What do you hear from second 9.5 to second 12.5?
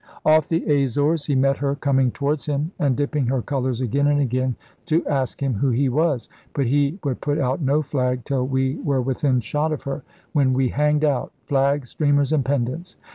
of her, when we hanged out flags, streamers, and